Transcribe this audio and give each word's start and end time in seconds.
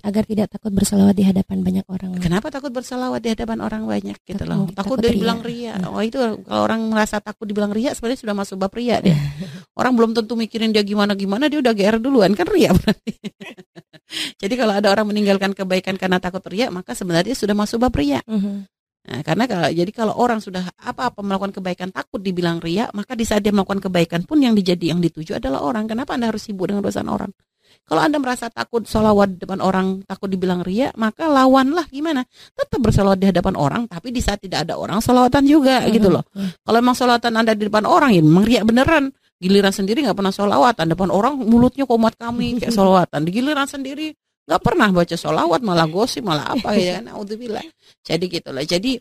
agar 0.00 0.24
tidak 0.24 0.48
takut 0.48 0.72
bersalawat 0.72 1.12
di 1.12 1.28
hadapan 1.28 1.60
banyak 1.60 1.84
orang. 1.92 2.16
Kenapa 2.16 2.48
takut 2.48 2.72
bersalawat 2.72 3.20
di 3.20 3.36
hadapan 3.36 3.60
orang 3.60 3.84
banyak 3.84 4.16
gitu 4.24 4.40
Takut- 4.40 4.48
loh? 4.48 4.64
takut 4.72 4.96
Takut 4.96 5.12
dibilang 5.12 5.44
ria. 5.44 5.76
ria. 5.76 5.92
Oh 5.92 6.00
itu 6.00 6.16
kalau 6.48 6.64
orang 6.64 6.80
merasa 6.88 7.20
takut 7.20 7.44
dibilang 7.44 7.68
ria 7.68 7.92
sebenarnya 7.92 8.20
sudah 8.24 8.34
masuk 8.34 8.56
bab 8.56 8.72
ria 8.72 9.04
dia. 9.04 9.12
orang 9.80 9.92
belum 9.92 10.16
tentu 10.16 10.32
mikirin 10.32 10.72
dia 10.72 10.80
gimana 10.80 11.12
gimana 11.12 11.52
dia 11.52 11.60
udah 11.60 11.76
GR 11.76 12.00
duluan 12.00 12.32
kan 12.32 12.48
ria 12.48 12.72
berarti. 12.72 13.12
Jadi 14.42 14.54
kalau 14.56 14.72
ada 14.76 14.88
orang 14.88 15.08
meninggalkan 15.08 15.52
kebaikan 15.52 16.00
karena 16.00 16.16
takut 16.16 16.40
ria 16.48 16.68
maka 16.68 16.96
sebenarnya 16.96 17.36
sudah 17.36 17.52
masuk 17.52 17.80
bab 17.84 17.92
ria. 17.92 18.20
Mhm. 18.24 18.68
Nah, 19.02 19.18
karena 19.26 19.50
kalau 19.50 19.66
jadi 19.66 19.90
kalau 19.90 20.14
orang 20.14 20.38
sudah 20.38 20.62
apa-apa 20.78 21.26
melakukan 21.26 21.50
kebaikan 21.58 21.90
takut 21.90 22.22
dibilang 22.22 22.62
ria, 22.62 22.86
maka 22.94 23.18
di 23.18 23.26
saat 23.26 23.42
dia 23.42 23.50
melakukan 23.50 23.82
kebaikan 23.82 24.22
pun 24.22 24.38
yang 24.38 24.54
dijadi 24.54 24.94
yang 24.94 25.02
dituju 25.02 25.42
adalah 25.42 25.58
orang. 25.66 25.90
Kenapa 25.90 26.14
Anda 26.14 26.30
harus 26.30 26.46
sibuk 26.46 26.70
dengan 26.70 26.86
urusan 26.86 27.10
orang? 27.10 27.34
Kalau 27.82 28.00
Anda 28.00 28.16
merasa 28.22 28.48
takut 28.48 28.86
solawat 28.88 29.36
di 29.36 29.38
depan 29.44 29.60
orang, 29.60 30.00
takut 30.08 30.30
dibilang 30.30 30.64
ria, 30.64 30.88
maka 30.96 31.28
lawanlah 31.28 31.84
gimana? 31.92 32.24
Tetap 32.56 32.80
bersolawat 32.80 33.18
di 33.20 33.26
hadapan 33.28 33.54
orang, 33.58 33.82
tapi 33.84 34.14
di 34.14 34.22
saat 34.22 34.40
tidak 34.40 34.64
ada 34.64 34.80
orang 34.80 35.02
solawatan 35.02 35.44
juga 35.44 35.84
gitu 35.90 36.08
loh. 36.08 36.24
Mhm. 36.32 36.64
Kalau 36.64 36.78
memang 36.80 36.96
solawatan 36.96 37.32
Anda 37.36 37.52
di 37.52 37.68
depan 37.68 37.84
orang, 37.84 38.10
ya 38.16 38.22
memang 38.24 38.44
ria 38.48 38.62
beneran. 38.64 39.12
Giliran 39.42 39.74
sendiri 39.74 40.06
nggak 40.06 40.14
pernah 40.14 40.30
solawatan 40.30 40.86
depan 40.94 41.10
orang, 41.10 41.34
mulutnya 41.34 41.82
komat 41.84 42.14
kami 42.14 42.62
kayak 42.62 42.70
solawatan. 42.78 43.26
Di 43.26 43.30
giliran 43.34 43.66
sendiri 43.66 44.14
nggak 44.46 44.62
pernah 44.62 44.88
baca 44.90 45.16
solawat, 45.18 45.60
malah 45.60 45.86
gosip, 45.90 46.22
malah 46.22 46.54
apa 46.54 46.72
ya 46.78 46.94
kan? 47.02 47.10
Alhamdulillah. 47.10 47.66
Jadi 48.06 48.24
gitu 48.30 48.48
loh. 48.54 48.62
Jadi 48.62 48.96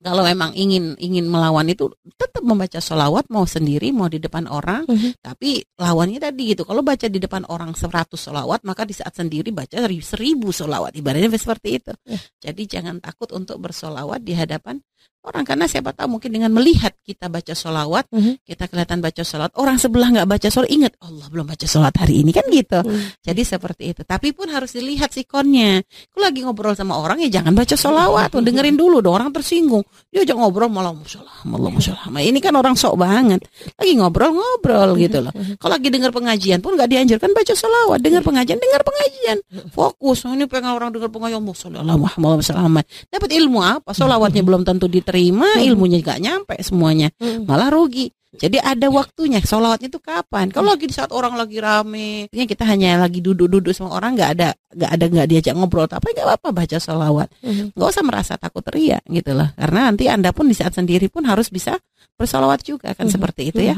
kalau 0.00 0.22
memang 0.22 0.52
ingin 0.52 0.96
ingin 0.96 1.24
melawan 1.24 1.64
itu 1.66 1.88
tetap 2.14 2.40
membaca 2.40 2.76
solawat 2.76 3.28
mau 3.28 3.44
sendiri 3.44 3.88
mau 3.90 4.06
di 4.06 4.18
depan 4.18 4.44
orang 4.46 4.84
Mhm. 4.84 5.20
tapi 5.20 5.62
lawannya 5.74 6.18
tadi 6.18 6.52
gitu 6.52 6.62
kalau 6.62 6.80
baca 6.80 7.04
di 7.04 7.16
depan 7.16 7.46
orang 7.46 7.72
100 7.72 8.16
solawat 8.16 8.62
maka 8.62 8.84
di 8.84 8.92
saat 8.92 9.12
sendiri 9.12 9.48
baca 9.48 9.84
ri- 9.84 10.00
seribu 10.00 10.50
solawat 10.50 10.92
ibaratnya 10.92 11.28
seperti 11.30 11.68
itu 11.78 11.92
Ya. 12.04 12.18
jadi 12.50 12.62
jangan 12.80 13.00
takut 13.00 13.30
untuk 13.30 13.56
bersolawat 13.58 14.20
di 14.20 14.32
hadapan 14.32 14.80
orang 15.24 15.40
karena 15.42 15.64
siapa 15.64 15.96
tahu 15.96 16.16
mungkin 16.16 16.36
dengan 16.36 16.52
melihat 16.52 16.92
kita 17.00 17.32
baca 17.32 17.56
solawat 17.56 18.04
Mhm. 18.12 18.44
kita 18.44 18.68
kelihatan 18.68 19.00
baca 19.00 19.22
solawat 19.24 19.56
orang 19.56 19.80
sebelah 19.80 20.12
nggak 20.12 20.28
baca 20.28 20.48
solawat 20.52 20.68
ingat 20.70 20.92
Allah 21.00 21.26
belum 21.32 21.48
baca 21.48 21.64
solawat 21.64 21.96
hari 21.96 22.20
ini 22.20 22.28
kan 22.28 22.44
gitu 22.48 22.80
Mhm. 22.84 23.24
jadi 23.24 23.42
seperti 23.42 23.96
itu. 23.96 24.02
Tapi 24.04 24.36
pun 24.36 24.48
harus 24.48 24.72
dilihat 24.72 25.12
sikonnya. 25.12 25.80
Kalau 26.12 26.24
lagi 26.28 26.44
ngobrol 26.44 26.76
sama 26.76 26.96
orang 26.96 27.24
ya 27.24 27.40
jangan 27.40 27.56
baca 27.56 27.72
solawat. 27.72 28.28
Tuh, 28.32 28.40
dengerin 28.40 28.76
dulu 28.76 29.00
dong 29.00 29.16
orang 29.16 29.30
tersinggung. 29.32 29.83
Dia 30.14 30.22
aja 30.22 30.38
ngobrol 30.38 30.70
malah 30.70 30.94
musolah, 30.94 31.42
malah 31.42 31.74
musolah. 31.74 32.06
Nah, 32.06 32.22
ini 32.22 32.38
kan 32.38 32.54
orang 32.54 32.78
sok 32.78 32.94
banget. 32.94 33.42
Lagi 33.74 33.98
ngobrol-ngobrol 33.98 34.94
gitu 34.94 35.18
loh. 35.18 35.34
Kalau 35.58 35.74
lagi 35.74 35.90
dengar 35.90 36.14
pengajian 36.14 36.62
pun 36.62 36.78
nggak 36.78 36.86
dianjurkan 36.86 37.34
baca 37.34 37.52
solawat. 37.52 37.98
Dengar 37.98 38.22
pengajian, 38.22 38.62
dengar 38.62 38.86
pengajian. 38.86 39.36
Fokus. 39.74 40.22
Oh, 40.24 40.32
ini 40.32 40.46
pengen 40.46 40.70
orang 40.70 40.94
dengar 40.94 41.10
pengajian. 41.10 41.42
Musolah, 41.42 41.82
Muhammad 41.82 42.46
Muhammad. 42.46 42.84
Dapat 43.10 43.30
ilmu 43.34 43.58
apa? 43.58 43.90
Solawatnya 43.90 44.46
belum 44.46 44.62
tentu 44.62 44.86
diterima. 44.86 45.58
Ilmunya 45.58 45.98
nggak 45.98 46.18
nyampe 46.22 46.54
semuanya 46.62 47.10
Mhm. 47.18 47.50
malah 47.50 47.68
rugi. 47.74 48.10
Jadi 48.34 48.58
ada 48.58 48.86
waktunya. 48.88 49.38
Solawatnya 49.44 49.86
itu 49.92 50.00
kapan? 50.00 50.50
Kalau 50.50 50.72
lagi 50.74 50.88
di 50.88 50.94
saat 50.94 51.12
orang 51.12 51.36
lagi 51.36 51.60
rame, 51.60 52.26
artinya 52.26 52.46
kita 52.48 52.64
hanya 52.66 52.98
lagi 52.98 53.20
duduk-duduk 53.20 53.70
sama 53.70 53.94
orang 53.94 54.16
nggak 54.16 54.30
ada 54.38 54.48
nggak 54.74 54.90
ada 54.90 55.04
nggak 55.06 55.26
diajak 55.30 55.54
ngobrol, 55.54 55.86
tapi 55.86 56.16
nggak 56.16 56.26
apa-apa 56.26 56.48
baca 56.50 56.76
solawat. 56.80 57.28
Mhm. 57.44 57.76
Nggak 57.76 57.88
usah 57.92 58.02
merasa 58.02 58.32
takut 58.40 58.64
ria 58.72 58.98
gitu 59.06 59.36
loh. 59.36 59.46
Karena 59.54 59.92
nanti 59.92 60.08
anda 60.08 60.32
pun 60.32 60.48
di 60.48 60.56
saat 60.56 60.74
sendiri 60.74 61.06
pun 61.12 61.28
harus 61.28 61.52
bisa 61.52 61.76
bersolawat 62.14 62.62
juga 62.62 62.94
kan 62.94 63.06
Mhm. 63.06 63.12
seperti 63.12 63.42
itu 63.50 63.60
ya. 63.60 63.74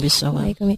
Bishawab. 0.00 0.42
Baik, 0.48 0.58
Umi. 0.64 0.74